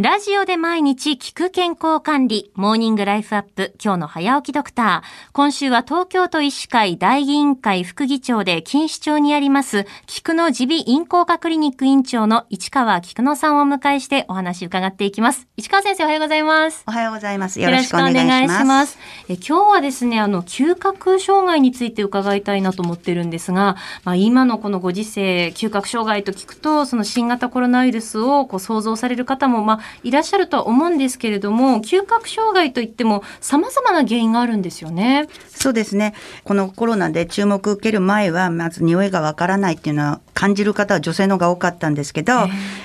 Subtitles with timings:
[0.00, 5.32] ラジオで毎日聞く健康管理、モーニングライフアップ、今日の早起きドクター。
[5.32, 15.48] 今週は東京都医師会大議員会副議長で錦糸町にあります、菊野耳鼻咽喉科クリニック院長の市川菊野さんをお迎えしてお話伺っていきます。
[15.56, 16.84] 市川先生おはようございます。
[16.86, 17.60] おはようございます。
[17.60, 18.12] よろしくお願
[18.44, 18.98] いします。
[19.28, 23.74] え今日はですね、あの、嗅覚障害について伺いたいなと思ってるんですが、
[24.04, 35.28] まあ、今のこのご時世、嗅覚障害と聞くと、その新型コロナウイルスをこう想像される方も、まあ、いらっしゃるとは思うんですけれども、嗅覚障害といっても様々な原因があるんですよね。
[35.48, 36.14] そうですね。
[36.44, 42.32] このコロナで注目を受ける前は、まず匂いがわからないっていうのは感じる方は女性の方が多かったんですけど、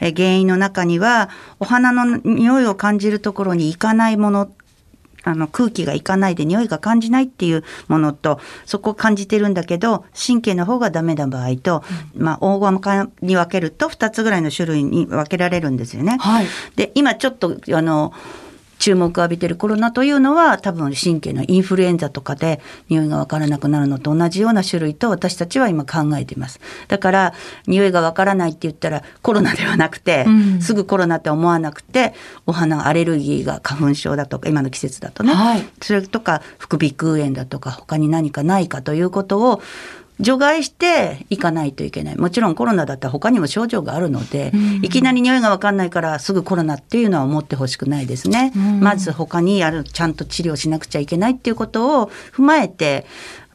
[0.00, 4.50] え原因の中には、お花の匂いを感じるところに行かないもの
[5.26, 11.82] あの空気がいかないで匂いが感じないっていうものとそこを感じてるんだけど神経の方がダメな場合と、
[12.14, 16.16] うん、まあ大まに分けると2つぐらいの種類に分けられるんですよね。
[16.20, 18.12] はい、で今ちょっとあの
[18.78, 26.60] 注目を浴びてるコロナというのは多分神経のインフルエンザとかで匂いがわからなくなるのと同じような種類と私たちは今考えています。
[26.88, 27.34] だから
[27.66, 32.14] 匂いがわからないって言ったらコロナではなくて、うん、すぐコロナって思わなくて
[32.46, 39.62] お花アレルギーが花粉症だとか今の季節だとね、はい、それとか副鼻腔炎だとか他に何かないかということを
[40.18, 42.16] 除外していかないといけない。
[42.16, 48.52] もちろんコロナだったら他にも症状があるので、うん、いきなり匂いが分かんないからすぐコロナっていうのは思ってほしくないですね。
[48.56, 53.06] うん、まず他にやる、ちゃんと治療しなくちゃいけないっていうことを踏まえて、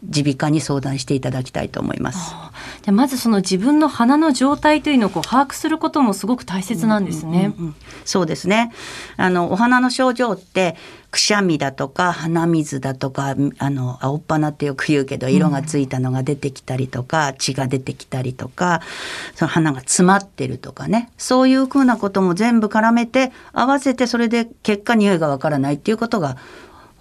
[0.03, 2.35] 耳鼻科に相談していただきたいと思います。
[2.81, 7.53] じゃまずその自分の鼻の状態というのをこう把握することもすごく大切なんですね。
[7.57, 8.71] うんうんうん、そうですね。
[9.17, 10.75] あのお花の症状って
[11.11, 18.81] くしゃみだとか鼻水だとかあの青っ鼻ってよく言うけど色がついたのが出てきたりとか、うん、血が出てきたりとか
[19.35, 26.37] その鼻が詰まってるとかねそういうふうなことも全部絡めて合わせてそれで結果匂いがわからないっていうことが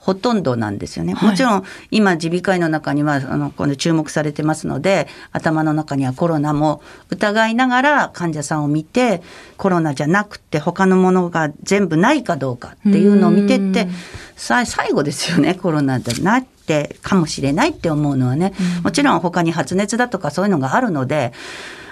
[0.01, 1.15] ほとんどなんですよね。
[1.15, 9.23] もちろん今耳鼻科医の中にはあのこの注目されてますので頭の中にはコロナも疑いながら患者さんを見て
[9.59, 13.89] コロナじゃなくて他のものが全部ないかどうかっていうのを見てって
[14.37, 18.55] 最後ですよねコロナだなってかもしれないって思うのはね。
[18.83, 21.33] もちろん他に発熱だとかそういうのがあるので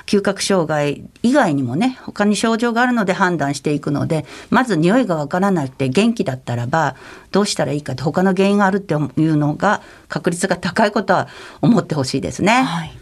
[0.08, 6.96] 嗅覚障害以外にもね他に症状があるので判断していくのでまず匂いがわからなくて元気だったらば
[7.30, 8.96] どうしたらいいかって他の原因があるってい
[9.26, 11.28] うのが確率が高いことは
[11.60, 12.62] 思ってほしいですね。
[12.62, 12.92] はい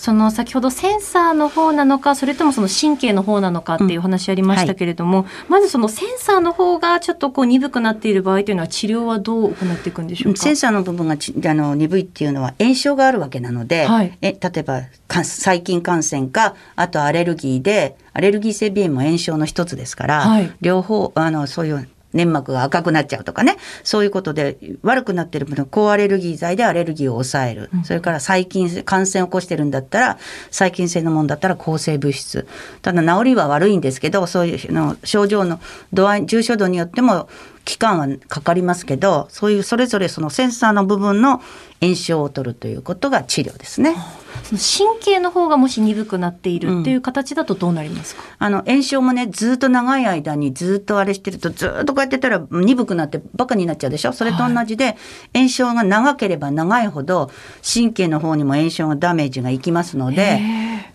[0.00, 10.40] その先ほどセンサーの方なのかそれともその神経の方なのかっていう話ありましたけれども、うんはい、まずそのセンサーの方がちょっとこう鈍くなっている場合というのは治療はどう行っていくんでしょうか？
[10.40, 23.56] センサーの部分がちあの鈍いっていうのは炎症があるわけなので、はい、え例えば細菌感染かあとアレルギーでアレルギー性鼻炎も炎症の一つですから、はい、両方あのそういう粘膜が赤くなっちゃうとかね。
[23.84, 30.18] そういうことで悪くなってる分高アレルギー剤でアレルギーを抑える、うん、それから細菌感染を起こしてるんだったら
[30.50, 32.46] 細菌性のものだったら抗生物質。
[32.82, 35.60] ただ治りは悪いんですけどそういうの症状の
[35.92, 37.28] 度合い重症度によっても
[37.64, 41.40] 期間はかかりますけどそういうそれぞれそのセンサーの部分の
[41.80, 43.94] 炎症を取るということが治療ですね。
[44.50, 54.12] 神経の方がもし鈍くなっているっていう形だとどうなりますか、うん、あの炎症もねずっと長い間にずっとあれしてるとずっとこうやってたら鈍くなってバカになっちゃうでしょ？
[54.12, 54.96] それと同じで、はい、
[55.34, 57.30] 炎症が長ければ長いほど
[57.62, 60.40] 神経の方にも炎症がダメージがいきますので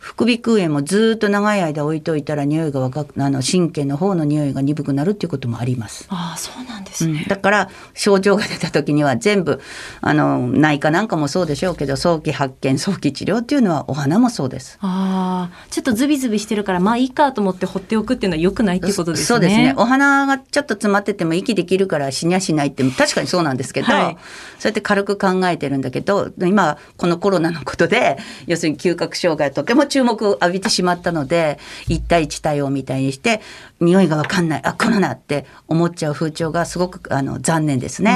[0.05, 6.05] 副鼻腔炎もずっと長い間置いといたら匂いが若くあの神経の方の匂いが鈍くなるっていうこともあります。
[6.09, 9.59] ああそうなんですね、うん、だから症状が出た時には全部
[10.01, 14.77] あの内科なんかもそうでしょうけど早期発見早期治療っていうのはお花もそうです。
[14.79, 19.25] ああちょっとズビズビしてるからまあいいかと思って放っておくっていうのは良くないっていうことですね。
[19.25, 19.73] そうですね。
[19.75, 24.17] お花がちょっと詰まってても息できるから死にゃしないって確かにそうなんですけど、はい、
[24.59, 31.57] そうやって軽く考えてるんだけど今このコロナのことで要するに嗅覚障害とても注目を浴びてしまったので
[31.87, 33.39] 一対一対応みたいにして
[33.79, 38.15] 匂いが分かんないあコロナって思っちゃう風潮がすごくあの残念ですね。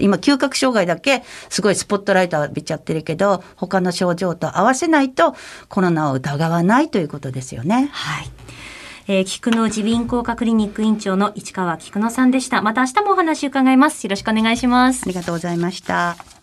[0.00, 5.34] 今嗅覚障害だけすごいスポットライト浴びちゃってるけど他の症状と合わせないと
[5.70, 7.88] コロナを疑わないということですよね。
[7.90, 8.30] はい
[9.08, 12.60] えー、菊野耳鼻咽喉科クリニック院長の市川菊野さんでした。
[12.60, 14.04] また明日もお話伺います。
[14.04, 15.04] よろしくお願いします。
[15.06, 16.41] ありがとうございました。